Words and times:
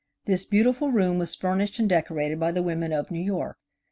This 0.25 0.45
beautiful 0.45 0.91
room 0.91 1.19
was 1.19 1.35
furnished 1.35 1.77
and 1.77 1.87
decorated 1.87 2.39
by 2.39 2.51
the 2.53 2.63
women 2.63 2.91
of 2.91 3.11
New 3.11 3.21
York. 3.23 3.57